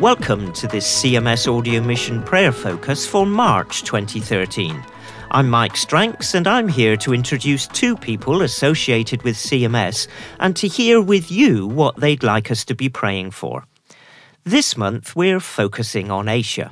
Welcome 0.00 0.52
to 0.52 0.68
this 0.68 1.02
CMS 1.02 1.52
Audio 1.52 1.82
Mission 1.82 2.22
Prayer 2.22 2.52
Focus 2.52 3.04
for 3.04 3.26
March 3.26 3.82
2013. 3.82 4.80
I'm 5.32 5.50
Mike 5.50 5.76
Stranks, 5.76 6.36
and 6.36 6.46
I'm 6.46 6.68
here 6.68 6.96
to 6.98 7.12
introduce 7.12 7.66
two 7.66 7.96
people 7.96 8.42
associated 8.42 9.22
with 9.22 9.34
CMS 9.34 10.06
and 10.38 10.54
to 10.54 10.68
hear 10.68 11.00
with 11.00 11.32
you 11.32 11.66
what 11.66 11.96
they'd 11.96 12.22
like 12.22 12.48
us 12.52 12.64
to 12.66 12.76
be 12.76 12.88
praying 12.88 13.32
for. 13.32 13.64
This 14.44 14.76
month, 14.76 15.16
we're 15.16 15.40
focusing 15.40 16.12
on 16.12 16.28
Asia. 16.28 16.70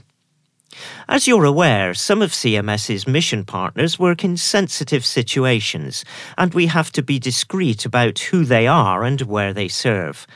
As 1.09 1.27
you're 1.27 1.47
aware, 1.47 1.95
some 1.95 2.23
of 2.23 2.31
CMS's 2.31 3.09
mission 3.09 3.45
partners 3.45 3.99
work 3.99 4.23
in 4.23 4.37
sensitive 4.37 5.05
situations, 5.05 6.05
and 6.39 6.55
we 6.55 6.67
have 6.67 6.93
to 6.93 7.03
be 7.03 7.19
discreet 7.19 7.85
about 7.85 8.21
who 8.21 8.45
they 8.45 8.69
are 8.69 9.03
and 9.03 9.21
where 9.23 9.53
they 9.53 9.67
serve. 9.67 10.29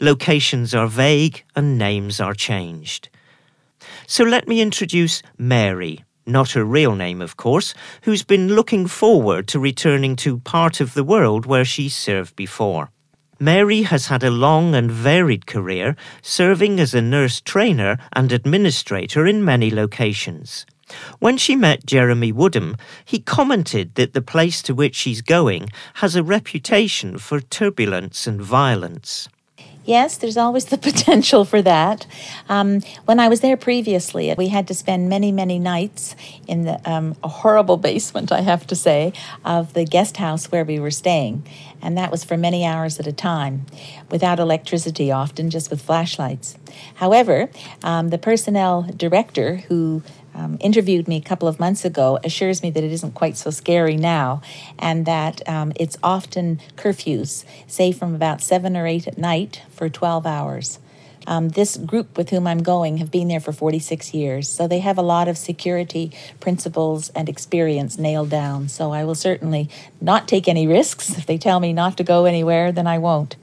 Locations 0.00 0.74
are 0.74 0.88
vague 0.88 1.42
and 1.54 1.78
names 1.78 2.20
are 2.20 2.34
changed. 2.34 3.08
So 4.06 4.24
let 4.24 4.46
me 4.46 4.60
introduce 4.60 5.22
Mary, 5.38 6.04
not 6.26 6.50
her 6.52 6.64
real 6.64 6.94
name, 6.94 7.22
of 7.22 7.36
course, 7.36 7.72
who's 8.02 8.22
been 8.22 8.54
looking 8.54 8.86
forward 8.86 9.46
to 9.48 9.58
returning 9.58 10.16
to 10.16 10.40
part 10.40 10.80
of 10.80 10.94
the 10.94 11.04
world 11.04 11.46
where 11.46 11.64
she 11.64 11.88
served 11.88 12.36
before. 12.36 12.90
Mary 13.38 13.82
has 13.82 14.06
had 14.06 14.22
a 14.22 14.30
long 14.30 14.74
and 14.74 14.90
varied 14.90 15.46
career, 15.46 15.94
serving 16.22 16.80
as 16.80 16.94
a 16.94 17.02
nurse 17.02 17.40
trainer 17.40 17.98
and 18.12 18.32
administrator 18.32 19.26
in 19.26 19.44
many 19.44 19.70
locations. 19.70 20.66
When 21.18 21.36
she 21.36 21.56
met 21.56 21.84
Jeremy 21.84 22.32
Woodham, 22.32 22.76
he 23.04 23.18
commented 23.18 23.94
that 23.96 24.14
the 24.14 24.22
place 24.22 24.62
to 24.62 24.74
which 24.74 24.94
she's 24.94 25.20
going 25.20 25.68
has 25.94 26.16
a 26.16 26.22
reputation 26.22 27.18
for 27.18 27.40
turbulence 27.40 28.26
and 28.26 28.40
violence. 28.40 29.28
Yes, 29.86 30.18
there's 30.18 30.36
always 30.36 30.66
the 30.66 30.78
potential 30.90 31.44
for 31.44 31.62
that. 31.62 32.06
Um, 32.48 32.80
when 33.04 33.20
I 33.20 33.28
was 33.28 33.40
there 33.40 33.56
previously, 33.56 34.34
we 34.36 34.48
had 34.48 34.66
to 34.68 34.74
spend 34.74 35.08
many, 35.08 35.30
many 35.30 35.58
nights 35.58 36.16
in 36.46 36.64
the 36.64 36.80
um, 36.90 37.14
a 37.22 37.28
horrible 37.28 37.76
basement, 37.88 38.32
I 38.32 38.40
have 38.40 38.66
to 38.66 38.76
say, 38.76 39.12
of 39.44 39.72
the 39.74 39.84
guest 39.84 40.16
house 40.16 40.50
where 40.50 40.64
we 40.64 40.80
were 40.80 40.90
staying. 40.90 41.46
And 41.80 41.96
that 41.96 42.10
was 42.10 42.24
for 42.24 42.36
many 42.36 42.64
hours 42.64 42.98
at 42.98 43.06
a 43.06 43.12
time, 43.12 43.66
without 44.10 44.40
electricity, 44.40 45.12
often 45.12 45.50
just 45.50 45.70
with 45.70 45.80
flashlights. 45.80 46.56
However, 46.96 47.48
um, 47.84 48.08
the 48.08 48.18
personnel 48.18 48.82
director 48.96 49.56
who 49.68 50.02
um, 50.36 50.58
interviewed 50.60 51.08
me 51.08 51.16
a 51.16 51.20
couple 51.20 51.48
of 51.48 51.58
months 51.58 51.84
ago 51.84 52.18
assures 52.22 52.62
me 52.62 52.70
that 52.70 52.84
it 52.84 52.92
isn't 52.92 53.14
quite 53.14 53.36
so 53.36 53.50
scary 53.50 53.96
now 53.96 54.42
and 54.78 55.06
that 55.06 55.46
um, 55.48 55.72
it's 55.76 55.96
often 56.02 56.60
curfews, 56.76 57.44
say 57.66 57.90
from 57.90 58.14
about 58.14 58.42
7 58.42 58.76
or 58.76 58.86
8 58.86 59.08
at 59.08 59.18
night 59.18 59.62
for 59.70 59.88
12 59.88 60.26
hours. 60.26 60.78
Um, 61.26 61.48
this 61.48 61.76
group 61.76 62.16
with 62.16 62.30
whom 62.30 62.46
I'm 62.46 62.62
going 62.62 62.98
have 62.98 63.10
been 63.10 63.28
there 63.28 63.40
for 63.40 63.52
46 63.52 64.14
years, 64.14 64.48
so 64.48 64.68
they 64.68 64.78
have 64.78 64.96
a 64.96 65.02
lot 65.02 65.26
of 65.26 65.36
security 65.36 66.12
principles 66.38 67.08
and 67.10 67.28
experience 67.28 67.98
nailed 67.98 68.30
down. 68.30 68.68
So 68.68 68.92
I 68.92 69.02
will 69.04 69.16
certainly 69.16 69.68
not 70.00 70.28
take 70.28 70.46
any 70.46 70.68
risks. 70.68 71.18
If 71.18 71.26
they 71.26 71.36
tell 71.36 71.58
me 71.58 71.72
not 71.72 71.96
to 71.96 72.04
go 72.04 72.26
anywhere, 72.26 72.70
then 72.70 72.86
I 72.86 72.98
won't. 72.98 73.34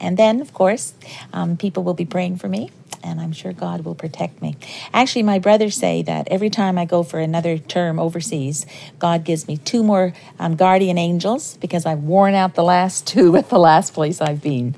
And 0.00 0.16
then, 0.16 0.40
of 0.40 0.52
course, 0.52 0.94
um, 1.32 1.56
people 1.56 1.84
will 1.84 1.94
be 1.94 2.04
praying 2.04 2.38
for 2.38 2.48
me 2.48 2.72
and 3.02 3.20
I'm 3.20 3.32
sure 3.32 3.52
God 3.52 3.84
will 3.84 3.94
protect 3.94 4.42
me. 4.42 4.56
Actually, 4.92 5.22
my 5.22 5.38
brothers 5.38 5.76
say 5.76 6.02
that 6.02 6.28
every 6.28 6.50
time 6.50 6.78
I 6.78 6.84
go 6.84 7.02
for 7.02 7.18
another 7.18 7.58
term 7.58 7.98
overseas, 7.98 8.66
God 8.98 9.24
gives 9.24 9.48
me 9.48 9.56
two 9.56 9.82
more 9.82 10.12
um, 10.38 10.56
guardian 10.56 10.98
angels 10.98 11.56
because 11.58 11.86
I've 11.86 12.00
worn 12.00 12.34
out 12.34 12.54
the 12.54 12.64
last 12.64 13.06
two 13.12 13.36
at 13.36 13.48
the 13.48 13.58
last 13.58 13.94
place 13.94 14.20
I've 14.20 14.42
been. 14.42 14.74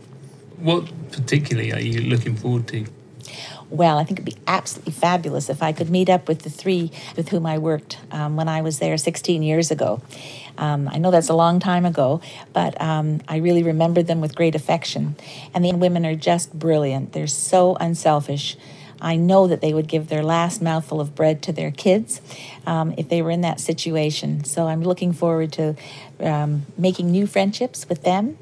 What 0.59 0.91
particularly 1.13 1.73
are 1.73 1.81
you 1.81 2.01
looking 2.03 2.37
forward 2.37 2.67
to? 2.69 2.87
Well. 3.75 3.99
I 3.99 4.05
think 4.05 4.21
it'd 4.21 4.35
be 4.35 4.41
absolutely 4.47 4.93
fabulous 4.93 5.51
if 5.51 5.63
I 5.63 5.73
could 5.73 5.91
meet 5.91 6.09
up 6.09 6.29
with 6.29 6.43
the 6.43 6.51
three 6.51 6.91
with 7.17 7.29
whom 7.29 7.47
I 7.47 7.59
worked 7.59 7.99
um, 8.11 8.37
when 8.37 8.49
I 8.49 8.63
was 8.63 8.79
there 8.79 8.97
16 8.97 9.43
years 9.43 9.71
ago. 9.71 10.01
Um, 10.57 10.89
I 10.89 10.99
know 10.99 11.11
that's 11.11 11.29
a 11.29 11.35
long 11.35 11.61
time 11.61 11.85
ago, 11.85 12.21
but 12.53 12.81
um, 12.81 13.21
I 13.29 13.39
really 13.39 13.63
remember 13.63 14.03
them 14.03 14.21
with 14.21 14.35
great 14.35 14.55
affection. 14.55 15.17
And 15.53 15.65
the 15.65 15.73
women 15.73 16.07
are 16.07 16.15
just 16.15 16.57
brilliant. 16.57 17.13
They're 17.13 17.27
so 17.27 17.77
unselfish. 17.77 18.57
I 19.01 19.17
know 19.17 19.47
that 19.49 19.61
they 19.61 19.75
would 19.75 19.89
give 19.89 20.09
their 20.09 20.23
last 20.23 20.63
mouthful 20.63 21.01
of 21.01 21.15
bread 21.15 21.43
to 21.43 21.53
their 21.53 21.71
kids 21.71 22.21
um, 22.67 22.95
if 22.97 23.09
they 23.09 23.21
were 23.21 23.31
in 23.31 23.43
that 23.43 23.61
situation. 23.61 24.45
So 24.45 24.69
I'm 24.69 24.83
looking 24.83 25.13
forward 25.13 25.53
to 25.55 25.77
um, 26.21 26.67
making 26.79 27.11
new 27.11 27.27
friendships 27.27 27.89
with 27.89 28.03
them 28.03 28.39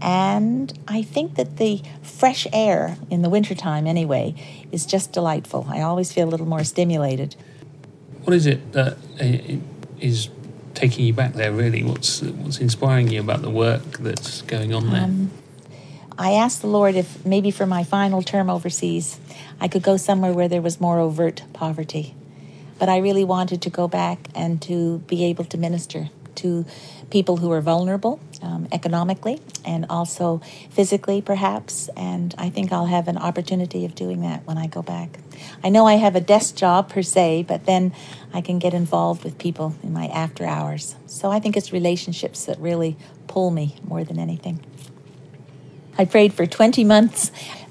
and 0.00 0.72
I 0.88 1.02
think 1.02 1.34
that 1.34 1.58
the 1.58 1.82
fresh 2.02 2.46
air 2.52 2.96
in 3.10 3.22
the 3.22 3.28
wintertime, 3.28 3.86
anyway, 3.86 4.34
is 4.72 4.86
just 4.86 5.12
delightful. 5.12 5.66
I 5.68 5.82
always 5.82 6.12
feel 6.12 6.28
a 6.28 6.30
little 6.30 6.46
more 6.46 6.64
stimulated. 6.64 7.36
What 8.24 8.34
is 8.34 8.46
it 8.46 8.72
that 8.72 8.96
uh, 9.20 9.58
taking 10.74 11.04
you 11.04 11.12
back 11.12 11.34
there, 11.34 11.52
really? 11.52 11.82
What's, 11.84 12.22
what's 12.22 12.58
inspiring 12.58 13.08
you 13.08 13.20
about 13.20 13.42
the 13.42 13.50
work 13.50 13.98
that's 13.98 14.42
going 14.42 14.72
on 14.72 14.90
there? 14.90 15.04
Um, 15.04 15.30
I 16.18 16.32
asked 16.32 16.60
the 16.60 16.68
Lord 16.68 16.96
if 16.96 17.24
maybe 17.24 17.50
for 17.50 17.66
my 17.66 17.84
final 17.84 18.22
term 18.22 18.50
overseas, 18.50 19.18
I 19.60 19.68
could 19.68 19.82
go 19.82 19.96
somewhere 19.96 20.32
where 20.32 20.48
there 20.48 20.62
was 20.62 20.80
more 20.80 20.98
overt 20.98 21.42
poverty. 21.52 22.14
But 22.78 22.88
I 22.88 22.98
really 22.98 23.24
wanted 23.24 23.60
to 23.62 23.70
go 23.70 23.88
back 23.88 24.18
and 24.34 24.60
to 24.62 24.98
be 25.00 25.24
able 25.24 25.44
to 25.44 25.58
minister 25.58 26.08
to 26.36 26.64
people 27.10 27.36
who 27.38 27.50
are 27.52 27.60
vulnerable 27.60 28.20
um, 28.42 28.68
economically 28.72 29.40
and 29.64 29.86
also 29.90 30.40
physically, 30.70 31.20
perhaps. 31.20 31.88
And 31.96 32.34
I 32.38 32.50
think 32.50 32.72
I'll 32.72 32.86
have 32.86 33.08
an 33.08 33.18
opportunity 33.18 33.84
of 33.84 33.94
doing 33.94 34.22
that 34.22 34.46
when 34.46 34.58
I 34.58 34.66
go 34.66 34.82
back. 34.82 35.18
I 35.62 35.68
know 35.68 35.86
I 35.86 35.94
have 35.94 36.16
a 36.16 36.20
desk 36.20 36.56
job 36.56 36.88
per 36.88 37.02
se, 37.02 37.44
but 37.48 37.66
then 37.66 37.92
I 38.32 38.40
can 38.40 38.58
get 38.58 38.74
involved 38.74 39.24
with 39.24 39.38
people 39.38 39.74
in 39.82 39.92
my 39.92 40.06
after 40.06 40.44
hours. 40.44 40.96
So 41.06 41.30
I 41.30 41.40
think 41.40 41.56
it's 41.56 41.72
relationships 41.72 42.44
that 42.46 42.58
really 42.58 42.96
pull 43.26 43.50
me 43.50 43.76
more 43.84 44.04
than 44.04 44.18
anything. 44.18 44.64
I 45.98 46.04
prayed 46.04 46.32
for 46.32 46.46
20 46.46 46.84
months 46.84 47.30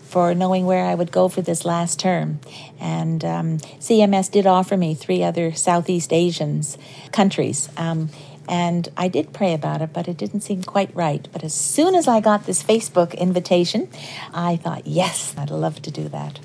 for 0.10 0.34
knowing 0.34 0.66
where 0.66 0.86
I 0.86 0.96
would 0.96 1.12
go 1.12 1.30
for 1.30 1.42
this 1.44 1.66
last 1.66 2.00
term. 2.00 2.40
And 2.80 3.24
um, 3.24 3.58
CMS 3.80 4.32
did 4.32 4.48
offer 4.48 4.76
me 4.76 4.96
three 4.96 5.22
other 5.24 5.54
Southeast 5.54 6.12
Asians 6.12 6.80
countries. 7.12 7.70
Um, 7.78 8.10
and 8.50 8.90
I 8.98 9.08
did 9.08 9.32
pray 9.32 9.54
about 9.54 9.82
it, 9.84 9.94
but 9.94 10.08
it 10.08 10.18
didn't 10.18 10.42
seem 10.42 10.64
quite 10.64 10.94
right. 10.96 11.26
But 11.32 11.44
as 11.44 11.54
soon 11.54 11.94
as 11.94 12.08
I 12.08 12.20
got 12.20 12.48
this 12.48 12.64
Facebook 12.64 13.16
invitation, 13.16 13.90
I 14.34 14.58
thought, 14.58 14.88
yes, 14.88 15.36
I'd 15.38 15.52
love 15.52 15.84
to 15.84 15.92
do 15.92 16.10
that. 16.10 16.40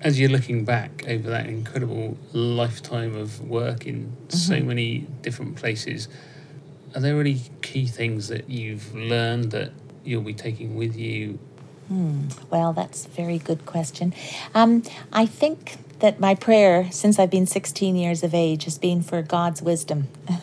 As 0.00 0.18
you're 0.18 0.28
looking 0.28 0.64
back 0.64 1.04
over 1.08 1.30
that 1.30 1.46
incredible 1.46 2.18
lifetime 2.32 3.14
of 3.14 3.40
work 3.40 3.86
in 3.86 4.06
mm-hmm. 4.06 4.36
so 4.36 4.60
many 4.60 5.06
different 5.22 5.54
places, 5.54 6.08
are 6.96 7.00
there 7.00 7.20
any 7.20 7.42
key 7.62 7.86
things 7.86 8.26
that 8.28 8.50
you've 8.50 8.92
learned 8.94 9.52
that 9.52 9.70
you'll 10.04 10.22
be 10.22 10.34
taking 10.34 10.74
with 10.74 10.96
you? 10.96 11.38
Hmm. 11.86 12.28
Well, 12.50 12.72
that's 12.72 13.06
a 13.06 13.08
very 13.08 13.38
good 13.38 13.66
question. 13.66 14.14
Um, 14.52 14.82
I 15.12 15.26
think 15.26 15.78
that 16.00 16.20
my 16.20 16.34
prayer 16.34 16.90
since 16.90 17.18
I've 17.18 17.30
been 17.30 17.46
16 17.46 17.96
years 17.96 18.22
of 18.22 18.34
age 18.34 18.64
has 18.64 18.78
been 18.78 19.02
for 19.02 19.22
God's 19.22 19.62
wisdom 19.62 20.08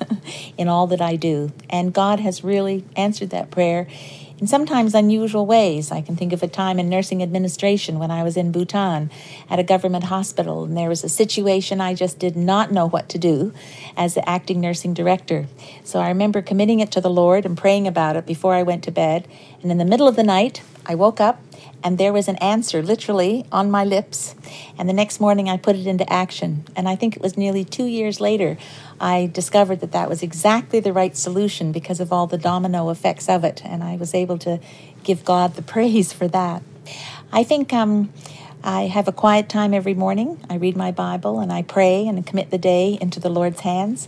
in 0.58 0.68
all 0.68 0.88
that 0.88 1.02
I 1.02 1.16
do. 1.16 1.52
And 1.70 1.94
God 1.94 2.20
has 2.20 2.44
really 2.44 2.86
answered 2.96 3.30
that 3.32 3.52
prayer 3.52 3.88
in 4.38 4.48
sometimes 4.48 4.94
unusual 4.94 5.46
ways. 5.46 5.92
I 5.92 6.02
can 6.02 6.16
think 6.16 6.34
of 6.34 6.44
a 6.44 6.48
time 6.48 6.80
in 6.80 6.90
nursing 6.90 7.24
administration 7.24 8.00
when 8.00 8.12
I 8.12 8.24
was 8.24 8.36
in 8.36 8.52
Bhutan 8.52 9.10
at 9.50 9.60
a 9.60 9.64
government 9.64 10.06
hospital, 10.06 10.66
and 10.66 10.76
there 10.76 10.90
was 10.90 11.04
a 11.04 11.10
situation 11.10 11.80
I 11.80 11.94
just 11.94 12.20
did 12.20 12.36
not 12.36 12.72
know 12.72 12.88
what 12.88 13.08
to 13.10 13.18
do 13.18 13.54
as 13.96 14.14
the 14.14 14.28
acting 14.28 14.60
nursing 14.60 14.94
director. 14.94 15.48
So 15.84 16.00
I 16.00 16.10
remember 16.10 16.42
committing 16.42 16.80
it 16.80 16.92
to 16.92 17.02
the 17.02 17.10
Lord 17.10 17.46
and 17.46 17.58
praying 17.58 17.88
about 17.88 18.16
it 18.16 18.26
before 18.26 18.54
I 18.54 18.64
went 18.64 18.84
to 18.86 18.92
bed. 18.92 19.28
And 19.62 19.72
in 19.72 19.78
the 19.78 19.86
middle 19.86 20.08
of 20.08 20.16
the 20.16 20.24
night, 20.24 20.62
I 20.86 20.96
woke 20.96 21.22
up 21.22 21.40
and 21.84 21.98
there 21.98 22.12
was 22.12 22.28
an 22.28 22.38
answer 22.38 22.82
literally 22.82 23.46
on 23.52 23.70
my 23.70 23.84
lips. 23.84 24.36
And 24.78 24.90
the 24.90 24.94
next 24.94 25.20
morning 25.20 25.50
I 25.50 25.58
put 25.58 25.76
it 25.76 25.86
into 25.86 26.12
action. 26.12 26.66
And 26.76 26.90
I 26.90 26.96
think 26.96 27.16
it 27.16 27.22
was 27.22 27.38
nearly 27.38 27.64
two 27.64 27.86
years 27.86 28.20
later 28.20 28.58
I 29.00 29.30
discovered 29.32 29.82
that 29.82 29.92
that 29.92 30.10
was 30.10 30.24
exactly 30.24 30.80
the 30.80 30.94
right 30.94 31.16
solution 31.16 31.72
because 31.72 32.00
of 32.00 32.12
all 32.12 32.28
the 32.28 32.38
domino 32.38 32.90
effects 32.90 33.30
of 33.30 33.44
it. 33.44 33.62
And 33.64 33.84
I 33.84 33.98
was 33.98 34.14
able 34.14 34.38
to 34.40 34.60
give 35.04 35.24
God 35.26 35.56
the 35.56 35.62
praise 35.74 36.12
for 36.12 36.28
that. 36.30 36.64
I 37.32 37.44
think 37.44 37.74
um, 37.74 38.12
I 38.64 38.88
have 38.88 39.08
a 39.08 39.12
quiet 39.12 39.48
time 39.48 39.74
every 39.74 39.94
morning. 39.94 40.44
I 40.50 40.56
read 40.56 40.76
my 40.76 40.92
Bible 40.92 41.40
and 41.40 41.52
I 41.52 41.62
pray 41.62 42.08
and 42.08 42.26
commit 42.26 42.50
the 42.50 42.58
day 42.58 42.98
into 43.00 43.20
the 43.20 43.30
Lord's 43.30 43.60
hands. 43.60 44.08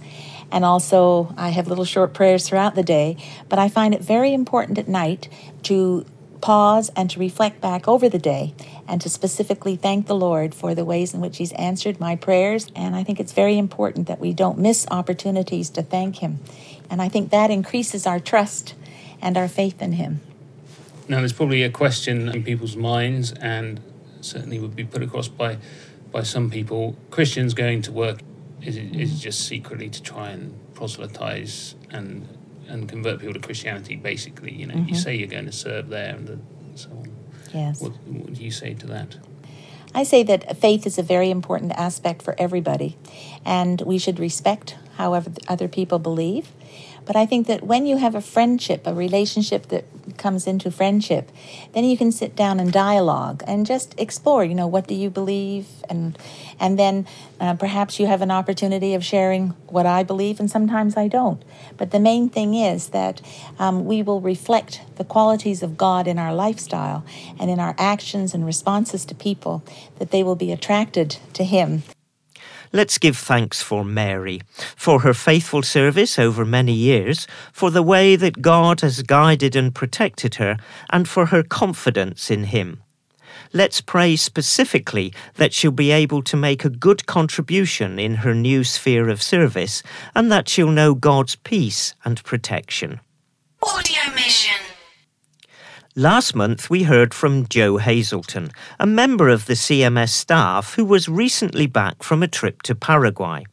And 0.52 0.64
also, 0.64 1.34
I 1.38 1.50
have 1.50 1.68
little 1.68 1.86
short 1.86 2.14
prayers 2.14 2.48
throughout 2.48 2.74
the 2.74 2.84
day. 2.84 3.18
But 3.50 3.60
I 3.60 3.70
find 3.70 3.94
it 3.94 4.02
very 4.02 4.34
important 4.34 4.78
at 4.78 4.88
night 4.88 5.28
to 5.64 6.06
pause 6.42 6.92
and 6.96 7.10
to 7.10 7.20
reflect 7.20 7.62
back 7.62 7.88
over 7.88 8.10
the 8.10 8.20
day 8.20 8.54
and 8.88 9.02
to 9.02 9.10
specifically 9.10 9.76
thank 9.76 10.08
the 10.08 10.16
Lord 10.16 10.54
for 10.54 10.74
the 10.74 10.86
ways 10.86 11.14
in 11.14 11.20
which 11.20 11.38
He's 11.38 11.52
answered 11.54 12.00
my 12.00 12.16
prayers. 12.16 12.72
And 12.76 12.96
I 12.96 13.04
think 13.04 13.20
it's 13.20 13.34
very 13.34 13.58
important 13.58 14.08
that 14.08 14.20
we 14.20 14.34
don't 14.34 14.58
miss 14.58 14.88
opportunities 14.92 15.70
to 15.72 15.82
thank 15.82 16.18
Him. 16.18 16.40
And 16.90 17.02
I 17.02 17.10
think 17.10 17.32
that 17.32 17.52
increases 17.52 18.08
our 18.08 18.20
trust 18.20 18.76
and 19.22 19.38
our 19.38 19.48
faith 19.48 19.82
in 19.82 19.94
Him. 19.94 20.22
Now, 21.10 21.20
there's 21.20 21.34
probably 21.34 21.64
a 21.64 21.70
question 21.70 22.30
in 22.30 22.44
people's 22.44 22.76
minds, 22.76 23.32
and 23.32 23.80
certainly 24.22 24.60
would 24.60 24.76
be 24.76 24.84
put 24.84 25.02
across 25.02 25.28
by 25.28 25.58
by 26.12 26.24
some 26.24 26.50
people. 26.50 26.98
Christians 27.12 27.54
going 27.54 27.82
to 27.84 27.92
work 27.92 28.20
is, 28.62 28.78
is 28.78 29.22
just 29.22 29.48
secretly 29.48 29.90
to 29.90 30.02
try 30.02 30.30
and 30.30 30.54
proselytize 30.74 31.76
and 31.90 32.28
and 32.68 32.88
convert 32.88 33.20
people 33.20 33.34
to 33.34 33.40
Christianity. 33.40 33.96
Basically, 33.96 34.54
you 34.54 34.68
know, 34.68 34.76
mm-hmm. 34.76 34.90
you 34.90 34.96
say 34.96 35.16
you're 35.16 35.28
going 35.28 35.46
to 35.46 35.52
serve 35.52 35.90
there 35.90 36.16
and 36.16 36.42
so 36.76 36.90
on. 36.92 37.16
Yes. 37.54 37.82
What, 37.82 37.94
what 38.08 38.34
do 38.34 38.44
you 38.44 38.52
say 38.52 38.74
to 38.74 38.88
that? 38.88 39.18
I 39.94 40.04
say 40.04 40.24
that 40.24 40.58
faith 40.58 40.86
is 40.86 40.98
a 41.00 41.04
very 41.04 41.32
important 41.32 41.72
aspect 41.72 42.22
for 42.22 42.36
everybody, 42.38 42.98
and 43.46 43.82
we 43.82 43.98
should 43.98 44.20
respect 44.20 44.76
however 44.98 45.32
other 45.48 45.68
people 45.68 45.98
believe. 45.98 46.50
But 47.08 47.16
I 47.16 47.26
think 47.26 47.48
that 47.48 47.64
when 47.64 47.86
you 47.86 47.98
have 47.98 48.16
a 48.16 48.22
friendship, 48.22 48.86
a 48.86 48.94
relationship 48.94 49.68
that 49.68 49.86
comes 50.18 50.46
into 50.46 50.70
friendship, 50.70 51.32
then 51.74 51.86
you 51.86 51.98
can 51.98 52.12
sit 52.12 52.36
down 52.36 52.60
and 52.60 52.72
dialogue 52.72 53.44
and 53.48 53.66
just 53.66 53.98
explore. 53.98 54.44
You 54.44 54.54
know, 54.54 54.68
what 54.68 54.88
do 54.88 54.94
you 54.94 55.10
believe, 55.10 55.68
and 55.90 56.18
and 56.60 56.78
then 56.78 57.08
uh, 57.40 57.54
perhaps 57.54 57.98
you 57.98 58.08
have 58.08 58.22
an 58.22 58.30
opportunity 58.30 58.94
of 58.94 59.06
sharing 59.06 59.50
what 59.68 59.86
I 59.86 60.04
believe, 60.04 60.40
and 60.40 60.52
sometimes 60.52 60.98
I 60.98 61.08
don't. 61.08 61.42
But 61.78 61.92
the 61.92 62.00
main 62.00 62.30
thing 62.30 62.54
is 62.54 62.90
that 62.90 63.22
um, 63.58 63.86
we 63.86 64.04
will 64.04 64.20
reflect 64.20 64.82
the 64.98 65.06
qualities 65.06 65.64
of 65.64 65.78
God 65.78 66.08
in 66.08 66.20
our 66.20 66.36
lifestyle 66.36 67.06
and 67.40 67.50
in 67.50 67.60
our 67.60 67.76
actions 67.78 68.34
and 68.34 68.46
responses 68.46 69.06
to 69.06 69.16
people, 69.16 69.64
that 70.00 70.12
they 70.12 70.24
will 70.24 70.36
be 70.36 70.52
attracted 70.52 71.18
to 71.34 71.46
Him. 71.46 71.84
Let's 72.74 72.98
give 72.98 73.18
thanks 73.18 73.62
for 73.62 73.86
Mary, 73.86 74.42
for 74.76 75.02
her 75.02 75.14
faithful 75.14 75.64
service 75.64 76.20
over 76.20 76.46
many 76.46 76.74
years, 76.74 77.28
for 77.54 77.72
the 77.72 77.84
way 77.84 78.16
that 78.16 78.42
God 78.42 78.82
has 78.82 79.02
guided 79.02 79.56
and 79.56 79.74
protected 79.74 80.36
her, 80.36 80.58
and 80.90 81.08
for 81.08 81.28
her 81.28 81.44
confidence 81.44 82.30
in 82.30 82.46
Him. 82.46 82.84
Let's 83.54 83.80
pray 83.82 84.16
specifically 84.16 85.14
that 85.36 85.54
she'll 85.54 85.72
be 85.72 85.92
able 85.92 86.22
to 86.24 86.36
make 86.36 86.66
a 86.66 86.70
good 86.70 87.06
contribution 87.06 87.98
in 88.00 88.16
her 88.16 88.34
new 88.34 88.64
sphere 88.64 89.10
of 89.10 89.22
service 89.22 89.84
and 90.14 90.32
that 90.32 90.50
she'll 90.50 90.72
know 90.72 90.94
God's 90.94 91.36
peace 91.36 91.94
and 92.04 92.22
protection. 92.24 93.00
Audio 93.64 94.14
Mission. 94.14 94.67
Last 96.00 96.36
month, 96.36 96.70
we 96.70 96.84
heard 96.84 97.12
from 97.12 97.48
Joe 97.48 97.78
Hazelton, 97.78 98.52
a 98.80 98.86
member 98.86 99.30
of 99.30 99.48
the 99.48 99.56
CMS 99.56 100.10
staff 100.10 100.76
who 100.76 100.86
was 100.86 101.10
recently 101.10 101.66
back 101.66 102.04
from 102.04 102.22
a 102.22 102.28
trip 102.28 102.62
to 102.64 102.76
Paraguay. 102.76 103.48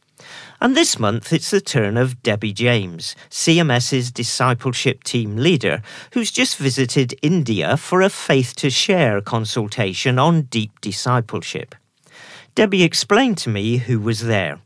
And 0.61 0.77
this 0.77 0.99
month, 0.99 1.33
it's 1.33 1.49
the 1.49 1.59
turn 1.59 1.97
of 1.97 2.21
Debbie 2.21 2.53
James, 2.53 3.15
CMS's 3.31 4.11
discipleship 4.11 5.03
team 5.03 5.37
leader, 5.37 5.81
who's 6.13 6.29
just 6.29 6.57
visited 6.57 7.15
India 7.23 7.77
for 7.77 8.03
a 8.03 8.11
Faith 8.11 8.55
to 8.57 8.69
Share 8.69 9.21
consultation 9.21 10.19
on 10.19 10.43
deep 10.43 10.79
discipleship. 10.81 11.73
Debbie 12.53 12.83
explained 12.83 13.39
to 13.39 13.49
me 13.49 13.77
who 13.77 13.99
was 13.99 14.21
there. 14.21 14.59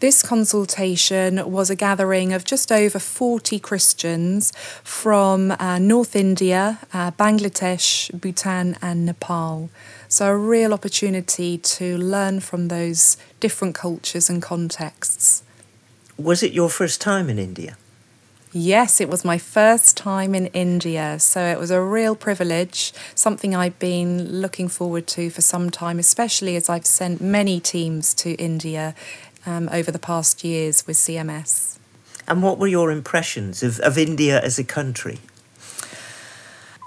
This 0.00 0.22
consultation 0.22 1.50
was 1.52 1.68
a 1.68 1.76
gathering 1.76 2.32
of 2.32 2.46
just 2.46 2.72
over 2.72 2.98
40 2.98 3.58
Christians 3.58 4.50
from 4.82 5.50
uh, 5.50 5.78
North 5.78 6.16
India, 6.16 6.78
uh, 6.94 7.10
Bangladesh, 7.10 8.10
Bhutan, 8.18 8.78
and 8.80 9.04
Nepal. 9.04 9.68
So, 10.08 10.32
a 10.32 10.36
real 10.38 10.72
opportunity 10.72 11.58
to 11.58 11.98
learn 11.98 12.40
from 12.40 12.68
those 12.68 13.18
different 13.40 13.74
cultures 13.74 14.30
and 14.30 14.40
contexts. 14.40 15.42
Was 16.16 16.42
it 16.42 16.52
your 16.52 16.70
first 16.70 17.02
time 17.02 17.28
in 17.28 17.38
India? 17.38 17.76
Yes, 18.52 19.00
it 19.00 19.08
was 19.08 19.24
my 19.24 19.38
first 19.38 19.96
time 19.96 20.34
in 20.34 20.46
India, 20.46 21.20
so 21.20 21.40
it 21.40 21.56
was 21.56 21.70
a 21.70 21.80
real 21.80 22.16
privilege, 22.16 22.92
something 23.14 23.54
I've 23.54 23.78
been 23.78 24.40
looking 24.40 24.66
forward 24.66 25.06
to 25.08 25.30
for 25.30 25.40
some 25.40 25.70
time, 25.70 26.00
especially 26.00 26.56
as 26.56 26.68
I've 26.68 26.84
sent 26.84 27.20
many 27.20 27.60
teams 27.60 28.12
to 28.14 28.32
India 28.34 28.96
um, 29.46 29.68
over 29.72 29.90
the 29.90 29.98
past 29.98 30.44
years 30.44 30.86
with 30.86 30.96
CMS. 30.96 31.78
And 32.26 32.42
what 32.42 32.58
were 32.58 32.66
your 32.66 32.90
impressions 32.90 33.62
of, 33.62 33.80
of 33.80 33.98
India 33.98 34.40
as 34.40 34.58
a 34.58 34.64
country? 34.64 35.18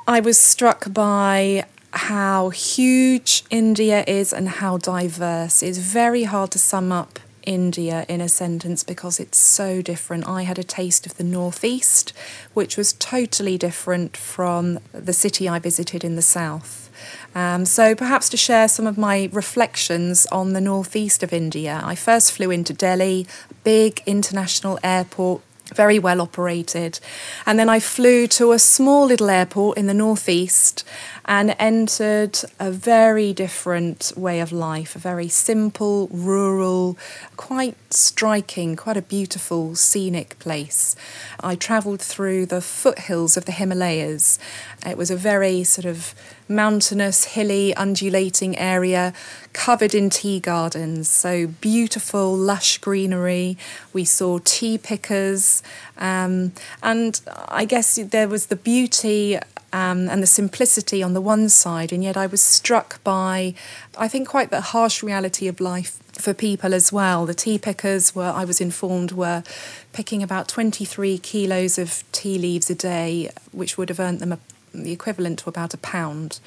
I 0.07 0.19
was 0.19 0.38
struck 0.38 0.94
by 0.94 1.65
how 1.91 2.50
huge 2.50 3.44
India 3.50 4.03
is 4.07 4.33
and 4.33 4.50
how 4.50 4.77
diverse. 4.77 5.61
It's 5.61 5.77
very 5.77 6.23
hard 6.23 6.51
to 6.51 6.59
sum 6.59 6.91
up 6.91 7.19
India 7.44 8.06
in 8.10 8.22
a 8.22 8.30
sentence 8.30 8.84
because 8.84 9.19
it's 9.19 9.38
so 9.38 9.81
different. 9.81 10.28
I 10.28 10.44
had 10.44 10.60
a 10.60 10.63
taste 10.63 11.06
of 11.06 11.18
the 11.18 11.24
northeast, 11.24 12.13
which 12.54 12.78
was 12.78 12.94
totally 12.94 13.57
different 13.57 14.18
from 14.18 14.80
the 14.92 15.13
city 15.13 15.48
I 15.48 15.60
visited 15.60 16.04
in 16.04 16.16
the 16.16 16.22
south. 16.22 16.90
Um, 17.36 17.66
so, 17.66 17.95
perhaps 17.95 18.30
to 18.30 18.38
share 18.38 18.68
some 18.68 18.88
of 18.88 18.98
my 18.98 19.30
reflections 19.31 20.25
on 20.28 20.54
the 20.54 20.62
northeast 20.62 21.24
of 21.24 21.34
India. 21.34 21.81
I 21.84 21.95
first 21.95 22.31
flew 22.31 22.51
into 22.51 22.74
Delhi, 22.74 23.28
big 23.63 24.01
international 24.06 24.80
airport 24.84 25.42
very 25.75 25.99
well 25.99 26.21
operated. 26.21 26.99
And 27.45 27.57
then 27.59 27.69
I 27.69 27.79
flew 27.79 28.27
to 28.27 28.51
a 28.51 28.59
small 28.59 29.05
little 29.05 29.29
airport 29.29 29.77
in 29.77 29.87
the 29.87 29.93
northeast 29.93 30.83
and 31.25 31.55
entered 31.57 32.39
a 32.59 32.69
very 32.71 33.33
different 33.33 34.11
way 34.15 34.39
of 34.41 34.51
life, 34.51 34.95
a 34.95 34.99
very 34.99 35.29
simple, 35.29 36.07
rural, 36.11 36.97
quite 37.37 37.75
striking, 37.93 38.75
quite 38.75 38.97
a 38.97 39.01
beautiful, 39.01 39.75
scenic 39.75 40.37
place. 40.39 40.95
I 41.39 41.55
travelled 41.55 42.01
through 42.01 42.47
the 42.47 42.61
foothills 42.61 43.37
of 43.37 43.45
the 43.45 43.51
Himalayas. 43.51 44.37
It 44.85 44.97
was 44.97 45.11
a 45.11 45.15
very 45.15 45.63
sort 45.63 45.85
of 45.85 46.13
mountainous, 46.48 47.25
hilly, 47.25 47.74
undulating 47.75 48.57
area 48.57 49.13
covered 49.54 49.94
in 49.94 50.10
tea 50.10 50.40
gardens. 50.40 51.10
So 51.10 51.48
beautiful, 51.48 52.36
lush 52.36 52.78
greenery. 52.80 53.57
We 53.94 54.06
saw 54.06 54.40
tea 54.44 54.78
pickers. 54.78 55.63
Um, 55.98 56.54
and 56.81 57.22
I 57.48 57.66
guess 57.66 57.95
there 57.95 58.28
was 58.28 58.48
the 58.48 58.56
beauty 58.56 59.38
um, 59.74 60.07
and 60.07 60.22
the 60.22 60.28
simplicity 60.28 61.02
on 61.02 61.14
the 61.14 61.21
one 61.21 61.50
side, 61.50 61.92
and 61.92 62.04
yet 62.04 62.16
I 62.16 62.28
was 62.28 62.42
struck 62.42 63.04
by, 63.04 63.56
I 63.97 64.07
think, 64.07 64.28
quite 64.28 64.52
the 64.52 64.62
harsh 64.62 65.02
reality 65.02 65.47
of 65.47 65.59
life 65.59 66.00
for 66.14 66.33
people 66.33 66.76
as 66.76 66.94
well. 66.94 67.26
The 67.26 67.33
tea 67.33 67.57
pickers 67.57 68.14
were, 68.14 68.31
I 68.35 68.45
was 68.45 68.62
informed, 68.62 69.12
were 69.12 69.44
picking 69.92 70.21
about 70.21 70.47
23 70.47 71.18
kilos 71.18 71.80
of 71.80 72.04
tea 72.12 72.38
leaves 72.38 72.69
a 72.69 72.76
day, 72.76 73.31
which 73.52 73.76
would 73.78 73.90
have 73.90 74.00
earned 74.00 74.19
them 74.19 74.33
a, 74.33 74.40
the 74.73 74.92
equivalent 74.92 75.39
to 75.39 75.49
about 75.49 75.73
a 75.73 75.77
pound. 75.77 76.39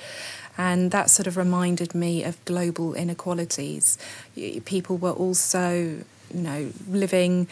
And 0.59 0.91
that 0.91 1.11
sort 1.11 1.27
of 1.27 1.37
reminded 1.37 1.95
me 1.95 2.25
of 2.25 2.43
global 2.45 2.95
inequalities. 2.95 3.99
People 4.65 4.97
were 4.97 5.13
also, 5.13 6.01
you 6.35 6.41
know, 6.41 6.71
living 6.89 7.47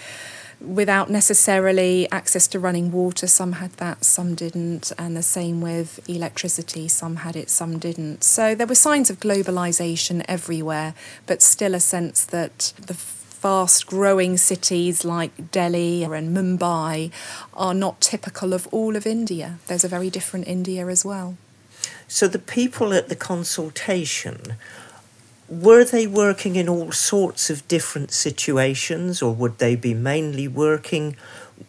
without 0.61 1.11
necessarily 1.11 2.11
access 2.11 2.47
to 2.49 2.59
running 2.59 2.90
water. 2.90 3.26
Some 3.26 3.52
had 3.52 3.73
that, 3.73 4.04
some 4.04 4.35
didn't, 4.35 4.93
and 4.99 5.16
the 5.16 5.23
same 5.23 5.61
with 5.61 6.00
electricity. 6.09 6.88
Some 6.88 7.16
had 7.16 7.37
it, 7.37 7.50
some 7.50 7.78
didn't. 7.78 8.25
So 8.25 8.54
there 8.54 8.66
were 8.66 8.75
signs 8.75 9.11
of 9.11 9.21
globalization 9.21 10.25
everywhere, 10.26 10.95
but 11.26 11.43
still 11.43 11.75
a 11.75 11.81
sense 11.81 12.25
that 12.26 12.73
the 12.81 12.95
fast 13.45 13.87
growing 13.87 14.39
cities 14.39 15.05
like 15.05 15.51
Delhi 15.51 16.03
and 16.03 16.35
Mumbai 16.35 17.13
are 17.53 17.75
not 17.75 18.01
typical 18.01 18.55
of 18.55 18.67
all 18.69 18.97
of 18.97 19.07
India. 19.07 19.59
There's 19.67 19.85
a 19.85 19.89
very 19.97 20.09
different 20.09 20.49
India 20.49 20.87
as 20.87 21.05
well. 21.05 21.37
So 22.09 22.27
the 22.27 22.39
people 22.39 22.95
at 22.95 23.11
the 23.11 23.17
consultation 23.17 24.55
were 25.47 25.85
they 25.85 26.07
working 26.07 26.57
in 26.57 26.71
all 26.71 26.91
sorts 26.91 27.51
of 27.51 27.69
different 27.69 28.13
situations, 28.13 29.21
or 29.21 29.35
would 29.35 29.59
they 29.59 29.77
be 29.77 29.93
mainly 29.93 30.49
working 30.49 31.15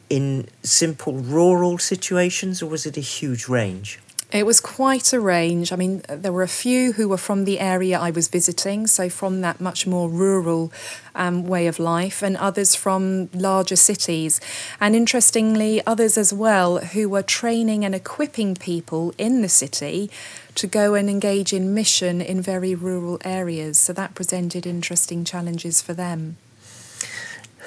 in 0.09 0.47
simple 0.63 1.15
rural 1.15 1.77
situations, 1.77 2.63
or 2.63 2.69
was 2.69 2.85
it 2.85 2.95
a 2.95 3.01
huge 3.01 3.49
range? 3.49 3.99
It 4.31 4.45
was 4.45 4.59
quite 4.59 5.13
a 5.13 5.19
range. 5.19 5.71
I 5.71 5.75
mean, 5.75 6.01
there 6.09 6.33
were 6.33 6.43
a 6.43 6.47
few 6.47 6.93
who 6.93 7.07
were 7.07 7.17
from 7.17 7.45
the 7.45 7.59
area 7.59 7.99
I 7.99 8.11
was 8.11 8.27
visiting, 8.27 8.87
so 8.87 9.07
from 9.07 9.41
that 9.41 9.61
much 9.61 9.85
more 9.85 10.09
rural 10.09 10.73
um, 11.13 11.45
way 11.45 11.67
of 11.67 11.79
life, 11.79 12.23
and 12.23 12.35
others 12.35 12.75
from 12.75 13.29
larger 13.33 13.75
cities. 13.75 14.41
And 14.81 14.95
interestingly, 14.95 15.85
others 15.85 16.17
as 16.17 16.33
well 16.33 16.79
who 16.79 17.07
were 17.07 17.21
training 17.21 17.85
and 17.85 17.93
equipping 17.93 18.55
people 18.55 19.13
in 19.17 19.41
the 19.41 19.49
city 19.49 20.09
to 20.55 20.67
go 20.67 20.95
and 20.95 21.09
engage 21.09 21.53
in 21.53 21.73
mission 21.73 22.19
in 22.19 22.41
very 22.41 22.73
rural 22.73 23.19
areas. 23.23 23.77
So 23.77 23.93
that 23.93 24.15
presented 24.15 24.65
interesting 24.65 25.23
challenges 25.23 25.81
for 25.81 25.93
them. 25.93 26.37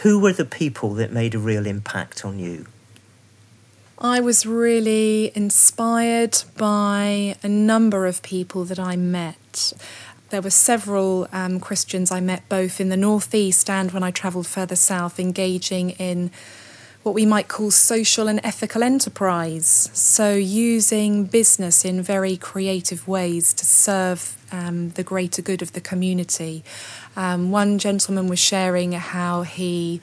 Who 0.02 0.20
were 0.20 0.32
the 0.32 0.44
people 0.44 0.94
that 0.94 1.12
made 1.12 1.34
a 1.34 1.38
real 1.38 1.66
impact 1.66 2.24
on 2.24 2.38
you? 2.38 2.66
I 4.00 4.20
was 4.20 4.46
really 4.46 5.32
inspired 5.34 6.44
by 6.56 7.34
a 7.42 7.48
number 7.48 8.06
of 8.06 8.22
people 8.22 8.64
that 8.66 8.78
I 8.78 8.94
met. 8.94 9.72
There 10.30 10.40
were 10.40 10.50
several 10.50 11.26
um, 11.32 11.58
Christians 11.58 12.12
I 12.12 12.20
met 12.20 12.48
both 12.48 12.80
in 12.80 12.90
the 12.90 12.96
northeast 12.96 13.68
and 13.68 13.90
when 13.90 14.04
I 14.04 14.12
travelled 14.12 14.46
further 14.46 14.76
south, 14.76 15.18
engaging 15.18 15.90
in 15.90 16.30
what 17.02 17.12
we 17.12 17.26
might 17.26 17.48
call 17.48 17.72
social 17.72 18.28
and 18.28 18.40
ethical 18.44 18.84
enterprise. 18.84 19.90
So, 19.92 20.34
using 20.34 21.24
business 21.24 21.84
in 21.84 22.00
very 22.00 22.36
creative 22.36 23.08
ways 23.08 23.52
to 23.54 23.64
serve 23.64 24.36
um, 24.52 24.90
the 24.90 25.02
greater 25.02 25.42
good 25.42 25.60
of 25.60 25.72
the 25.72 25.80
community. 25.80 26.62
Um, 27.16 27.50
one 27.50 27.78
gentleman 27.78 28.28
was 28.28 28.38
sharing 28.38 28.92
how 28.92 29.42
he 29.42 30.00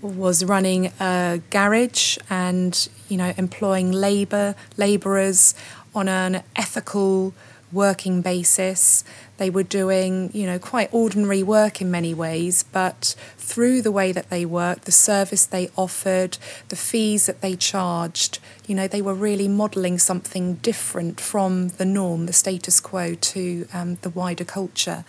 was 0.00 0.44
running 0.44 0.92
a 1.00 1.40
garage 1.50 2.18
and 2.28 2.88
you 3.08 3.16
know 3.16 3.32
employing 3.36 3.92
labor 3.92 4.54
laborers 4.76 5.54
on 5.94 6.08
an 6.08 6.42
ethical 6.56 7.34
working 7.72 8.20
basis. 8.20 9.04
They 9.36 9.50
were 9.50 9.62
doing, 9.62 10.30
you 10.32 10.46
know, 10.46 10.58
quite 10.58 10.92
ordinary 10.92 11.42
work 11.42 11.80
in 11.80 11.90
many 11.90 12.12
ways, 12.12 12.62
but 12.62 13.14
through 13.38 13.82
the 13.82 13.92
way 13.92 14.12
that 14.12 14.28
they 14.28 14.44
worked, 14.44 14.84
the 14.84 14.92
service 14.92 15.46
they 15.46 15.70
offered, 15.76 16.36
the 16.68 16.76
fees 16.76 17.26
that 17.26 17.40
they 17.40 17.56
charged, 17.56 18.38
you 18.66 18.74
know, 18.74 18.86
they 18.86 19.02
were 19.02 19.14
really 19.14 19.48
modelling 19.48 19.98
something 19.98 20.54
different 20.56 21.20
from 21.20 21.68
the 21.68 21.84
norm, 21.84 22.26
the 22.26 22.32
status 22.32 22.80
quo, 22.80 23.14
to 23.14 23.66
um, 23.72 23.96
the 24.02 24.10
wider 24.10 24.44
culture. 24.44 25.04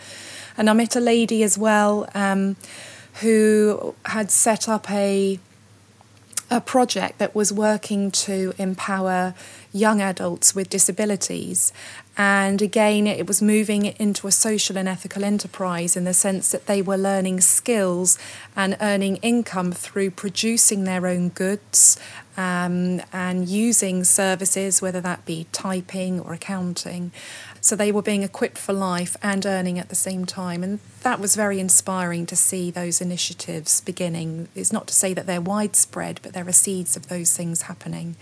And 0.58 0.70
I 0.70 0.74
met 0.74 0.96
a 0.96 1.02
lady 1.02 1.44
as 1.44 1.58
well 1.58 2.10
um, 2.14 2.56
who 3.16 3.96
had 4.06 4.32
set 4.32 4.70
up 4.70 4.90
a 4.90 5.40
a 6.52 6.60
project 6.60 7.18
that 7.18 7.34
was 7.34 7.54
working 7.54 8.12
to 8.12 8.54
empower 8.58 9.34
young 9.72 10.02
adults 10.02 10.54
with 10.54 10.70
disabilities. 10.70 11.72
And 12.18 12.62
again, 12.62 13.08
it 13.08 13.26
was 13.26 13.42
moving 13.42 13.86
into 13.86 14.28
a 14.28 14.34
social 14.34 14.78
and 14.78 14.88
ethical 14.88 15.24
enterprise 15.24 15.96
in 15.96 16.04
the 16.04 16.14
sense 16.14 16.52
that 16.52 16.66
they 16.66 16.82
were 16.82 16.98
learning 16.98 17.40
skills 17.40 18.20
and 18.54 18.76
earning 18.82 19.16
income 19.18 19.72
through 19.72 20.12
producing 20.12 20.84
their 20.84 21.08
own 21.08 21.30
goods 21.30 21.98
um, 22.36 23.02
and 23.14 23.48
using 23.48 24.04
services, 24.04 24.82
whether 24.82 25.00
that 25.00 25.26
be 25.26 25.48
typing 25.54 26.20
or 26.20 26.34
accounting. 26.34 27.14
So 27.64 27.76
they 27.76 27.92
were 27.92 28.02
being 28.02 28.24
equipped 28.24 28.58
for 28.58 28.74
life 28.74 29.16
and 29.22 29.46
earning 29.46 29.78
at 29.78 29.90
the 29.90 29.96
same 29.96 30.26
time. 30.26 30.64
And 30.64 30.80
that 31.04 31.20
was 31.20 31.36
very 31.36 31.60
inspiring 31.60 32.26
to 32.26 32.36
see 32.36 32.72
those 32.72 33.02
initiatives 33.02 33.82
beginning. 33.82 34.48
It's 34.56 34.74
not 34.74 34.88
to 34.88 34.94
say 34.94 35.14
that 35.14 35.28
they're 35.28 35.40
widespread, 35.40 36.20
but 36.24 36.34
there 36.34 36.48
are 36.48 36.52
seeds 36.52 36.98
of 36.98 37.08
those 37.08 37.38
things 37.38 37.64
happening. 37.64 38.16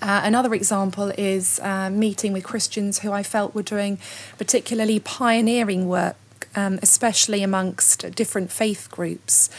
Uh, 0.00 0.22
another 0.24 0.54
example 0.54 1.12
is 1.18 1.60
uh, 1.60 1.90
meeting 1.90 2.32
with 2.32 2.42
Christians 2.42 3.00
who 3.00 3.12
I 3.12 3.22
felt 3.22 3.54
were 3.54 3.62
doing 3.62 3.98
particularly 4.38 4.98
pioneering 4.98 5.86
work, 5.86 6.16
um, 6.56 6.80
especially 6.82 7.42
amongst 7.42 8.10
different 8.14 8.50
faith 8.50 8.88
groups. 8.90 9.50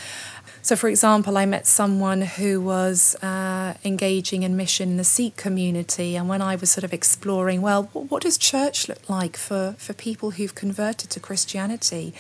So, 0.63 0.77
for 0.77 0.87
example, 0.87 1.37
I 1.37 1.45
met 1.45 1.67
someone 1.67 2.21
who 2.21 2.61
was 2.61 3.21
uh, 3.21 3.73
engaging 3.83 4.43
in 4.43 4.55
mission 4.55 4.91
in 4.91 4.97
the 4.97 5.03
Sikh 5.03 5.35
community, 5.35 6.15
and 6.15 6.29
when 6.29 6.41
I 6.41 6.55
was 6.55 6.71
sort 6.71 6.85
of 6.85 6.93
exploring, 6.93 7.61
well, 7.61 7.89
what 7.91 8.23
does 8.23 8.37
church 8.37 8.87
look 8.87 9.09
like 9.09 9.35
for, 9.35 9.75
for 9.77 9.91
people 9.91 10.31
who've 10.31 10.55
converted 10.55 11.09
to 11.09 11.19
Christianity? 11.19 12.13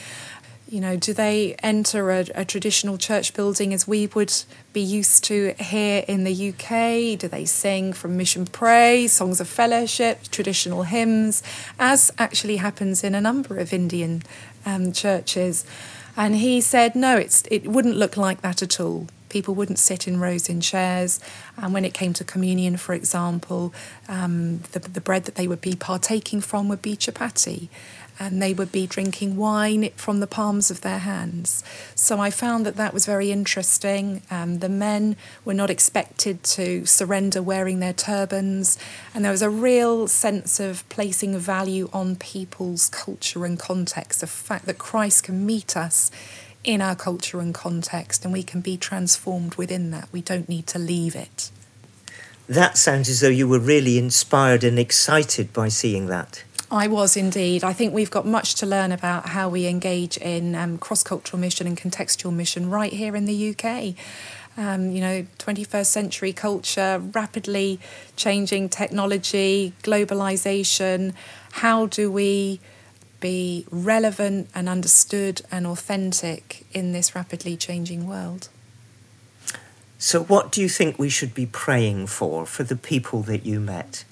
You 0.67 0.81
know, 0.81 0.97
do 0.97 1.13
they 1.13 1.55
enter 1.63 2.11
a, 2.11 2.25
a, 2.35 2.43
traditional 2.43 2.97
church 2.97 3.33
building 3.33 3.73
as 3.73 3.87
we 3.87 4.07
would 4.07 4.33
be 4.73 4.81
used 4.81 5.23
to 5.25 5.53
here 5.57 6.03
in 6.05 6.25
the 6.25 6.49
UK? 6.49 7.17
Do 7.17 7.29
they 7.29 7.45
sing 7.45 7.93
from 7.93 8.17
mission 8.17 8.45
praise, 8.45 9.13
songs 9.13 9.39
of 9.39 9.47
fellowship, 9.47 10.23
traditional 10.31 10.83
hymns, 10.83 11.43
as 11.79 12.11
actually 12.17 12.57
happens 12.57 13.05
in 13.05 13.15
a 13.15 13.21
number 13.21 13.57
of 13.57 13.71
Indian 13.71 14.21
um, 14.65 14.91
churches? 14.91 15.65
And 16.15 16.35
he 16.35 16.61
said, 16.61 16.95
no, 16.95 17.17
it's, 17.17 17.43
it 17.49 17.67
wouldn't 17.67 17.95
look 17.95 18.17
like 18.17 18.41
that 18.41 18.61
at 18.61 18.79
all. 18.79 19.07
People 19.29 19.55
wouldn't 19.55 19.79
sit 19.79 20.07
in 20.07 20.19
rows 20.19 20.47
in 20.47 20.61
chairs. 20.61 21.19
And 21.57 21.73
when 21.73 21.85
it 21.85 21.93
came 21.93 22.13
to 22.13 22.23
communion, 22.23 22.77
for 22.77 22.93
example, 22.93 23.73
um, 24.07 24.59
the, 24.73 24.79
the 24.79 25.01
bread 25.01 25.25
that 25.25 25.35
they 25.35 25.47
would 25.47 25.61
be 25.61 25.75
partaking 25.75 26.39
from 26.39 26.69
would 26.69 26.83
be 26.83 26.95
chapati 26.95 27.69
and 28.19 28.41
they 28.41 28.53
would 28.53 28.71
be 28.71 28.87
drinking 28.87 29.35
wine 29.35 29.89
from 29.95 30.19
the 30.19 30.27
palms 30.27 30.69
of 30.69 30.81
their 30.81 30.99
hands. 30.99 31.63
So 31.95 32.19
I 32.19 32.29
found 32.29 32.65
that 32.65 32.75
that 32.75 32.93
was 32.93 33.05
very 33.05 33.31
interesting. 33.31 34.21
Um, 34.29 34.59
the 34.59 34.69
men 34.69 35.15
were 35.43 35.53
not 35.53 35.69
expected 35.69 36.43
to 36.43 36.85
surrender 36.85 37.41
wearing 37.41 37.79
their 37.79 37.93
turbans, 37.93 38.77
and 39.13 39.23
there 39.23 39.31
was 39.31 39.41
a 39.41 39.49
real 39.49 40.07
sense 40.07 40.59
of 40.59 40.87
placing 40.89 41.37
value 41.37 41.89
on 41.93 42.15
people's 42.15 42.89
culture 42.89 43.45
and 43.45 43.59
context, 43.59 44.21
the 44.21 44.27
fact 44.27 44.65
that 44.65 44.77
Christ 44.77 45.23
can 45.23 45.45
meet 45.45 45.75
us 45.75 46.11
in 46.63 46.81
our 46.81 46.95
culture 46.95 47.39
and 47.39 47.53
context, 47.53 48.23
and 48.23 48.33
we 48.33 48.43
can 48.43 48.61
be 48.61 48.77
transformed 48.77 49.55
within 49.55 49.91
that. 49.91 50.07
We 50.11 50.21
don't 50.21 50.47
need 50.47 50.67
to 50.67 50.79
leave 50.79 51.15
it. 51.15 51.51
That 52.47 52.77
sounds 52.77 53.09
as 53.09 53.21
though 53.21 53.29
you 53.29 53.47
were 53.47 53.59
really 53.59 53.97
inspired 53.97 54.63
and 54.63 54.77
excited 54.77 55.53
by 55.53 55.69
seeing 55.69 56.07
that. 56.07 56.43
I 56.73 56.87
was 56.87 57.15
indeed. 57.15 57.63
I 57.63 57.71
think 57.71 57.93
we've 57.93 58.09
got 58.09 58.25
much 58.25 58.55
to 58.55 58.65
learn 58.65 58.91
about 58.91 59.29
how 59.29 59.47
we 59.47 59.67
engage 59.67 60.17
in 60.17 60.55
um, 60.55 60.79
cross 60.79 61.03
cultural 61.03 61.39
mission 61.39 61.67
and 61.67 61.77
contextual 61.77 62.33
mission 62.33 62.67
right 62.67 62.91
here 62.91 63.15
in 63.15 63.25
the 63.25 63.55
UK. 63.55 63.93
Um, 64.57 64.89
you 64.89 64.99
know, 64.99 65.27
21st 65.37 65.85
century 65.85 66.33
culture, 66.33 66.99
rapidly 67.13 67.79
changing 68.15 68.69
technology, 68.69 69.73
globalization. 69.83 71.13
How 71.51 71.85
do 71.85 72.11
we 72.11 72.59
be 73.19 73.67
relevant 73.69 74.49
and 74.55 74.67
understood 74.67 75.43
and 75.51 75.67
authentic 75.67 76.65
in 76.73 76.91
this 76.91 77.13
rapidly 77.13 77.55
changing 77.55 78.07
world? 78.07 78.49
So, 79.99 80.23
what 80.23 80.51
do 80.51 80.59
you 80.59 80.69
think 80.69 80.97
we 80.97 81.09
should 81.09 81.35
be 81.35 81.45
praying 81.45 82.07
for 82.07 82.47
for 82.47 82.63
the 82.63 82.75
people 82.75 83.21
that 83.21 83.45
you 83.45 83.59
met? 83.59 84.05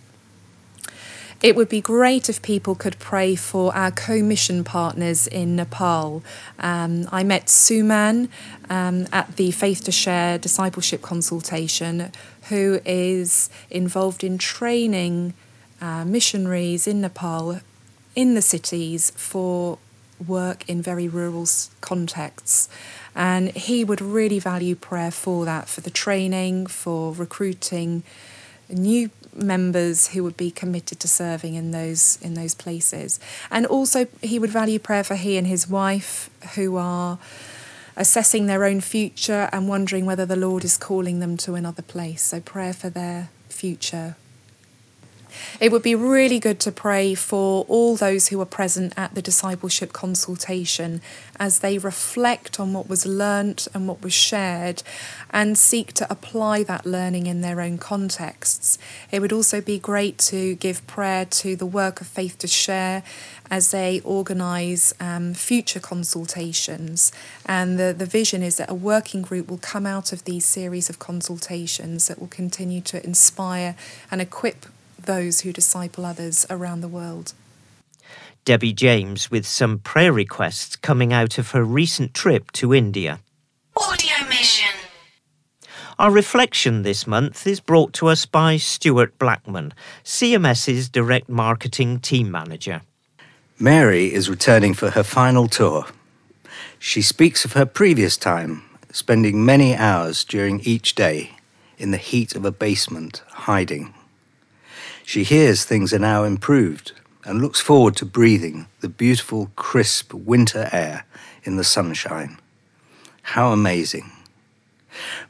It 1.42 1.56
would 1.56 1.70
be 1.70 1.82
great 1.82 2.30
if 2.30 2.44
people 2.44 2.76
could 2.76 3.00
pray 3.00 3.36
for 3.36 3.76
our 3.76 3.90
co 3.90 4.22
mission 4.22 4.64
partners 4.64 5.26
in 5.26 5.56
Nepal. 5.56 6.24
Um, 6.60 7.10
I 7.12 7.24
met 7.24 7.48
Suman 7.48 8.30
um, 8.70 9.08
at 9.12 9.38
the 9.38 9.50
Faith 9.50 9.84
to 9.86 9.92
Share 9.92 10.38
discipleship 10.38 11.02
consultation, 11.02 12.12
who 12.50 12.80
is 12.86 13.50
involved 13.72 14.24
in 14.24 14.38
training 14.38 15.34
uh, 15.82 16.06
missionaries 16.06 16.86
in 16.86 17.02
Nepal 17.02 17.60
in 18.16 18.36
the 18.36 18.42
cities 18.44 19.12
for 19.16 19.80
work 20.28 20.70
in 20.70 20.80
very 20.80 21.08
rural 21.08 21.48
contexts. 21.82 22.70
And 23.16 23.50
he 23.54 23.84
would 23.84 24.00
really 24.00 24.38
value 24.38 24.76
prayer 24.76 25.10
for 25.10 25.46
that, 25.46 25.68
for 25.68 25.82
the 25.82 25.90
training, 25.90 26.68
for 26.68 27.14
recruiting 27.14 28.04
new 28.72 29.10
members 29.34 30.10
who 30.10 30.24
would 30.24 30.38
be 30.38 30.52
committed 30.52 31.00
to 31.00 31.08
serving 31.08 31.56
in 31.56 31.72
those 31.72 32.20
in 32.22 32.34
those 32.34 32.54
places. 32.54 33.20
And 33.50 33.66
also 33.66 34.08
he 34.22 34.40
would 34.40 34.50
value 34.50 34.80
prayer 34.80 35.04
for 35.04 35.16
he 35.16 35.38
and 35.38 35.48
his 35.48 35.70
wife 35.70 36.30
who 36.56 36.78
are 36.78 37.20
assessing 37.96 38.48
their 38.48 38.64
own 38.64 38.82
future 38.82 39.50
and 39.52 39.68
wondering 39.68 40.06
whether 40.06 40.26
the 40.26 40.36
Lord 40.36 40.64
is 40.64 40.78
calling 40.78 41.20
them 41.20 41.38
to 41.38 41.56
another 41.56 41.82
place. 41.82 42.22
So 42.24 42.40
prayer 42.40 42.74
for 42.74 42.90
their 42.90 43.30
future 43.50 44.16
it 45.60 45.72
would 45.72 45.84
be 45.84 45.96
really 45.96 46.40
good 46.40 46.60
to 46.62 46.72
pray 46.72 47.16
for 47.16 47.66
all 47.68 47.96
those 47.96 48.28
who 48.28 48.38
were 48.38 48.46
present 48.46 48.94
at 48.98 49.16
the 49.16 49.22
discipleship 49.22 49.94
consultation 49.94 51.02
as 51.40 51.60
they 51.60 51.78
reflect 51.78 52.60
on 52.60 52.74
what 52.74 52.88
was 52.88 53.06
learnt 53.06 53.68
and 53.74 53.88
what 53.88 54.02
was 54.02 54.14
shared 54.14 54.84
and 55.32 55.58
seek 55.58 55.94
to 55.94 56.12
apply 56.12 56.64
that 56.64 56.86
learning 56.86 57.26
in 57.26 57.42
their 57.42 57.62
own 57.62 57.78
contexts. 57.78 58.78
It 59.12 59.22
would 59.22 59.34
also 59.34 59.62
be 59.62 59.80
great 59.80 60.18
to 60.20 60.56
give 60.56 60.86
prayer 60.88 61.26
to 61.26 61.56
the 61.56 61.66
work 61.66 62.02
of 62.02 62.08
Faith 62.08 62.38
to 62.40 62.48
Share 62.48 63.04
as 63.50 63.72
they 63.72 64.00
organise 64.06 64.94
um, 65.00 65.34
future 65.34 65.80
consultations. 65.80 67.12
And 67.46 67.78
the, 67.78 67.94
the 67.96 68.06
vision 68.06 68.42
is 68.42 68.56
that 68.58 68.70
a 68.70 68.74
working 68.76 69.22
group 69.22 69.50
will 69.50 69.58
come 69.58 69.86
out 69.86 70.14
of 70.14 70.24
these 70.24 70.46
series 70.46 70.90
of 70.90 71.00
consultations 71.00 72.08
that 72.08 72.20
will 72.20 72.28
continue 72.28 72.82
to 72.82 73.04
inspire 73.04 73.76
and 74.10 74.22
equip 74.22 74.66
those 75.06 75.42
who 75.42 75.54
disciple 75.54 76.06
others 76.06 76.46
around 76.50 76.82
the 76.82 76.88
world. 76.88 77.34
Debbie 78.44 78.74
James 78.74 79.30
with 79.30 79.46
some 79.46 79.80
prayer 79.80 80.12
requests 80.12 80.76
coming 80.76 81.14
out 81.14 81.38
of 81.38 81.52
her 81.52 81.64
recent 81.64 82.14
trip 82.14 82.52
to 82.54 82.74
India. 82.74 83.20
Audio 83.78 84.28
Mission. 84.28 84.70
Our 86.00 86.10
reflection 86.10 86.82
this 86.82 87.06
month 87.06 87.46
is 87.46 87.60
brought 87.60 87.94
to 87.94 88.08
us 88.08 88.26
by 88.26 88.58
Stuart 88.58 89.20
Blackman, 89.20 89.74
CMS's 90.04 90.90
Direct 90.90 91.30
Marketing 91.30 92.00
Team 92.00 92.32
Manager. 92.32 92.82
Mary 93.60 94.12
is 94.12 94.28
returning 94.28 94.74
for 94.74 94.90
her 94.90 95.04
final 95.04 95.48
tour. 95.48 95.86
She 96.80 97.04
speaks 97.04 97.46
of 97.46 97.54
her 97.54 97.68
previous 97.68 98.18
time, 98.18 98.64
spending 98.92 99.46
many 99.46 99.76
hours 99.76 100.24
during 100.24 100.62
each 100.62 100.96
day 100.96 101.34
in 101.78 101.92
the 101.92 101.98
heat 101.98 102.36
of 102.36 102.44
a 102.44 102.52
basement, 102.52 103.22
hiding. 103.28 103.94
She 105.12 105.26
hears 105.26 105.66
things 105.66 105.92
are 105.94 106.00
now 106.00 106.24
improved 106.24 106.94
and 107.26 107.42
looks 107.42 107.60
forward 107.60 107.98
to 107.98 108.06
breathing 108.06 108.68
the 108.80 108.88
beautiful, 108.88 109.52
crisp 109.58 110.14
winter 110.14 110.70
air 110.72 111.04
in 111.44 111.58
the 111.58 111.66
sunshine. 111.66 112.38
How 113.22 113.52
amazing! 113.52 114.10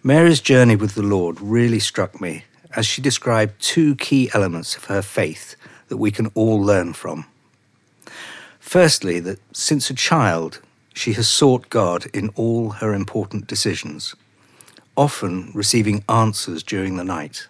Mary's 0.04 0.40
journey 0.40 0.76
with 0.76 0.94
the 0.94 1.02
Lord 1.02 1.42
really 1.42 1.80
struck 1.80 2.22
me 2.22 2.44
as 2.76 2.86
she 2.86 3.02
described 3.02 3.60
two 3.60 3.96
key 3.96 4.30
elements 4.36 4.78
of 4.78 4.86
her 4.86 5.02
faith 5.02 5.56
that 5.88 5.98
we 5.98 6.12
can 6.12 6.28
all 6.36 6.62
learn 6.62 6.94
from. 6.94 7.26
Firstly, 8.60 9.20
that 9.22 9.40
since 9.52 9.90
a 9.90 9.96
child, 9.96 10.62
she 10.94 11.14
has 11.14 11.28
sought 11.28 11.72
God 11.72 12.06
in 12.14 12.30
all 12.36 12.70
her 12.70 12.94
important 12.94 13.48
decisions, 13.48 14.14
often 14.96 15.50
receiving 15.56 16.04
answers 16.08 16.62
during 16.62 16.98
the 16.98 17.04
night. 17.04 17.48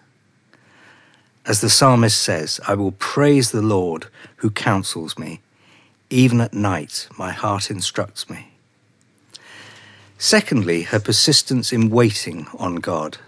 As 1.44 1.60
the 1.60 1.70
psalmist 1.70 2.22
says, 2.22 2.60
I 2.68 2.74
will 2.74 2.92
praise 2.92 3.50
the 3.50 3.62
Lord 3.62 4.06
who 4.36 4.50
counsels 4.50 5.18
me. 5.18 5.40
Even 6.08 6.40
at 6.40 6.54
night, 6.54 7.08
my 7.18 7.32
heart 7.32 7.70
instructs 7.70 8.30
me. 8.30 8.52
Secondly, 10.18 10.82
her 10.82 11.00
persistence 11.00 11.72
in 11.72 11.90
waiting 11.90 12.46
on 12.56 12.76
God, 12.76 13.18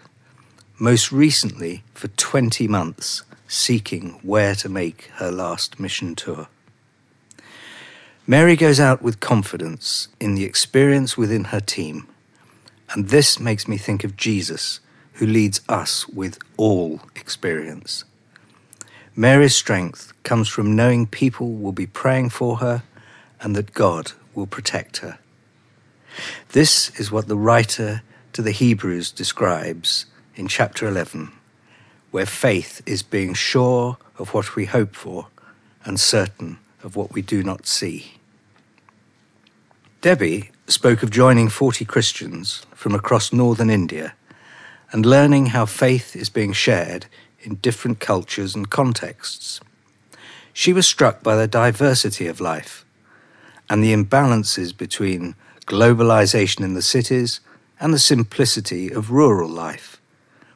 most 0.78 1.10
recently 1.10 1.82
for 1.92 2.06
20 2.08 2.68
months, 2.68 3.24
seeking 3.48 4.10
where 4.22 4.54
to 4.54 4.68
make 4.68 5.10
her 5.14 5.32
last 5.32 5.80
mission 5.80 6.14
tour. 6.14 6.46
Mary 8.28 8.54
goes 8.54 8.78
out 8.78 9.02
with 9.02 9.18
confidence 9.18 10.08
in 10.20 10.36
the 10.36 10.44
experience 10.44 11.16
within 11.16 11.44
her 11.44 11.60
team, 11.60 12.06
and 12.90 13.08
this 13.08 13.40
makes 13.40 13.66
me 13.66 13.76
think 13.76 14.04
of 14.04 14.16
Jesus, 14.16 14.78
who 15.14 15.26
leads 15.26 15.60
us 15.68 16.08
with 16.08 16.38
all 16.56 17.00
experience. 17.16 18.04
Mary's 19.16 19.54
strength 19.54 20.12
comes 20.24 20.48
from 20.48 20.74
knowing 20.74 21.06
people 21.06 21.52
will 21.52 21.72
be 21.72 21.86
praying 21.86 22.30
for 22.30 22.56
her 22.56 22.82
and 23.40 23.54
that 23.54 23.74
God 23.74 24.12
will 24.34 24.46
protect 24.46 24.98
her. 24.98 25.18
This 26.50 26.90
is 26.98 27.12
what 27.12 27.28
the 27.28 27.36
writer 27.36 28.02
to 28.32 28.42
the 28.42 28.50
Hebrews 28.50 29.12
describes 29.12 30.06
in 30.34 30.48
chapter 30.48 30.88
11, 30.88 31.30
where 32.10 32.26
faith 32.26 32.82
is 32.86 33.02
being 33.02 33.34
sure 33.34 33.98
of 34.18 34.34
what 34.34 34.56
we 34.56 34.64
hope 34.66 34.96
for 34.96 35.28
and 35.84 35.98
certain 35.98 36.58
of 36.82 36.96
what 36.96 37.12
we 37.12 37.22
do 37.22 37.42
not 37.42 37.66
see. 37.66 38.14
Debbie 40.00 40.50
spoke 40.66 41.02
of 41.02 41.10
joining 41.10 41.48
40 41.48 41.84
Christians 41.84 42.66
from 42.74 42.94
across 42.94 43.32
northern 43.32 43.70
India 43.70 44.14
and 44.94 45.04
learning 45.04 45.46
how 45.46 45.66
faith 45.66 46.14
is 46.14 46.30
being 46.30 46.52
shared 46.52 47.06
in 47.40 47.56
different 47.56 47.98
cultures 47.98 48.54
and 48.54 48.70
contexts. 48.70 49.60
She 50.52 50.72
was 50.72 50.86
struck 50.86 51.20
by 51.20 51.34
the 51.34 51.48
diversity 51.48 52.28
of 52.28 52.40
life 52.40 52.84
and 53.68 53.82
the 53.82 53.92
imbalances 53.92 54.74
between 54.74 55.34
globalization 55.66 56.60
in 56.60 56.74
the 56.74 56.80
cities 56.80 57.40
and 57.80 57.92
the 57.92 57.98
simplicity 57.98 58.88
of 58.88 59.10
rural 59.10 59.50
life, 59.50 60.00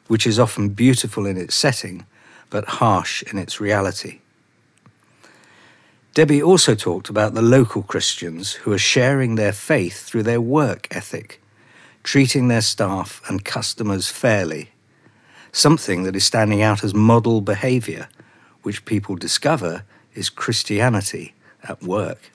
which 0.07 0.25
is 0.25 0.39
often 0.39 0.69
beautiful 0.69 1.25
in 1.25 1.35
its 1.35 1.53
setting 1.53 2.05
but 2.49 2.79
harsh 2.79 3.21
in 3.23 3.37
its 3.37 3.59
reality. 3.59 4.19
Debbie 6.13 6.41
also 6.41 6.75
talked 6.75 7.09
about 7.09 7.33
the 7.33 7.41
local 7.41 7.83
Christians 7.83 8.53
who 8.53 8.71
are 8.71 8.77
sharing 8.77 9.35
their 9.35 9.51
faith 9.51 10.01
through 10.01 10.23
their 10.23 10.39
work 10.39 10.87
ethic, 10.91 11.41
treating 12.03 12.47
their 12.47 12.61
staff 12.61 13.21
and 13.27 13.45
customers 13.45 14.07
fairly 14.07 14.71
something 15.51 16.03
that 16.03 16.15
is 16.15 16.23
standing 16.23 16.61
out 16.61 16.83
as 16.83 16.93
model 16.93 17.41
behavior, 17.41 18.07
which 18.63 18.85
people 18.85 19.15
discover 19.15 19.83
is 20.13 20.29
Christianity 20.29 21.33
at 21.63 21.81
work. 21.81 22.31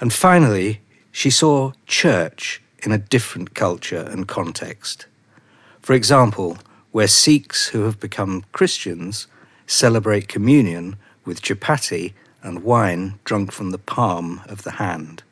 And 0.00 0.12
finally, 0.12 0.80
she 1.10 1.30
saw 1.30 1.72
church 1.86 2.62
in 2.80 2.92
a 2.92 2.98
different 2.98 3.54
culture 3.54 4.08
and 4.10 4.28
context. 4.28 5.06
For 5.80 5.92
example, 5.94 6.58
where 6.92 7.08
Sikhs 7.08 7.68
who 7.68 7.82
have 7.82 7.98
become 7.98 8.44
Christians 8.52 9.26
celebrate 9.66 10.28
communion 10.28 10.96
with 11.24 11.42
chapati 11.42 12.12
and 12.42 12.62
wine 12.62 13.18
drunk 13.24 13.52
from 13.52 13.70
the 13.70 13.78
palm 13.78 14.40
of 14.46 14.62
the 14.62 14.72
hand. 14.72 15.22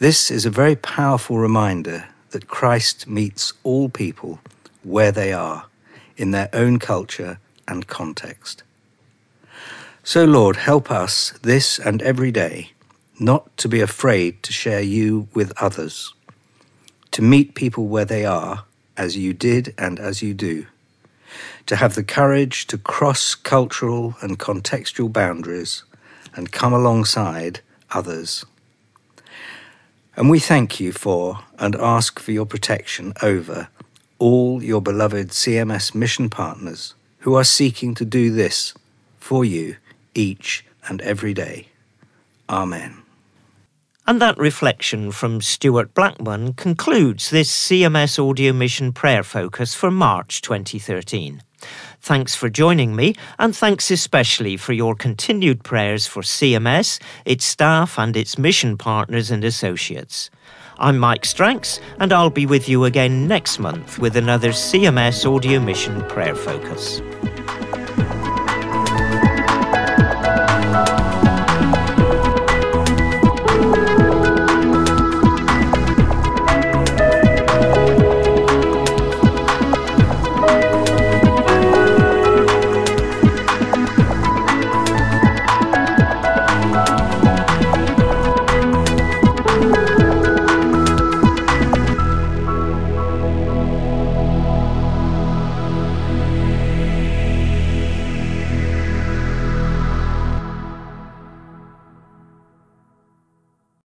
This 0.00 0.28
is 0.28 0.44
a 0.44 0.50
very 0.50 0.74
powerful 0.74 1.38
reminder 1.38 2.08
that 2.30 2.48
Christ 2.48 3.06
meets 3.06 3.52
all 3.62 3.88
people 3.88 4.40
where 4.82 5.12
they 5.12 5.32
are 5.32 5.66
in 6.16 6.32
their 6.32 6.50
own 6.52 6.80
culture 6.80 7.38
and 7.68 7.86
context. 7.86 8.64
So, 10.02 10.24
Lord, 10.24 10.56
help 10.56 10.90
us 10.90 11.30
this 11.42 11.78
and 11.78 12.02
every 12.02 12.32
day 12.32 12.72
not 13.20 13.56
to 13.58 13.68
be 13.68 13.80
afraid 13.80 14.42
to 14.42 14.52
share 14.52 14.80
you 14.80 15.28
with 15.32 15.52
others, 15.62 16.12
to 17.12 17.22
meet 17.22 17.54
people 17.54 17.86
where 17.86 18.04
they 18.04 18.26
are, 18.26 18.64
as 18.96 19.16
you 19.16 19.32
did 19.32 19.74
and 19.78 20.00
as 20.00 20.22
you 20.22 20.34
do, 20.34 20.66
to 21.66 21.76
have 21.76 21.94
the 21.94 22.02
courage 22.02 22.66
to 22.66 22.78
cross 22.78 23.36
cultural 23.36 24.16
and 24.20 24.40
contextual 24.40 25.12
boundaries 25.12 25.84
and 26.34 26.50
come 26.50 26.72
alongside 26.72 27.60
others. 27.92 28.44
And 30.16 30.30
we 30.30 30.38
thank 30.38 30.78
you 30.78 30.92
for 30.92 31.40
and 31.58 31.74
ask 31.76 32.20
for 32.20 32.32
your 32.32 32.46
protection 32.46 33.12
over 33.22 33.68
all 34.18 34.62
your 34.62 34.80
beloved 34.80 35.28
CMS 35.28 35.94
mission 35.94 36.30
partners 36.30 36.94
who 37.18 37.34
are 37.34 37.44
seeking 37.44 37.94
to 37.94 38.04
do 38.04 38.30
this 38.30 38.74
for 39.18 39.44
you 39.44 39.76
each 40.14 40.64
and 40.88 41.00
every 41.02 41.34
day. 41.34 41.68
Amen. 42.48 43.02
And 44.06 44.20
that 44.20 44.36
reflection 44.36 45.10
from 45.10 45.40
Stuart 45.40 45.94
Blackman 45.94 46.52
concludes 46.52 47.30
this 47.30 47.50
CMS 47.50 48.18
Audio 48.18 48.52
Mission 48.52 48.92
Prayer 48.92 49.22
Focus 49.22 49.74
for 49.74 49.90
March 49.90 50.42
2013. 50.42 51.42
Thanks 52.00 52.34
for 52.34 52.48
joining 52.48 52.94
me, 52.94 53.14
and 53.38 53.56
thanks 53.56 53.90
especially 53.90 54.56
for 54.56 54.72
your 54.72 54.94
continued 54.94 55.64
prayers 55.64 56.06
for 56.06 56.22
CMS, 56.22 57.00
its 57.24 57.44
staff, 57.44 57.98
and 57.98 58.16
its 58.16 58.38
mission 58.38 58.76
partners 58.76 59.30
and 59.30 59.44
associates. 59.44 60.30
I'm 60.78 60.98
Mike 60.98 61.24
Stranks, 61.24 61.80
and 62.00 62.12
I'll 62.12 62.30
be 62.30 62.46
with 62.46 62.68
you 62.68 62.84
again 62.84 63.28
next 63.28 63.58
month 63.58 63.98
with 63.98 64.16
another 64.16 64.50
CMS 64.50 65.24
Audio 65.24 65.60
Mission 65.60 66.02
Prayer 66.08 66.34
Focus. 66.34 67.00